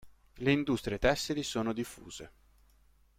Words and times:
Le 0.37 0.51
industrie 0.51 0.97
tessili 0.97 1.43
sono 1.43 1.73
diffuse. 1.73 2.31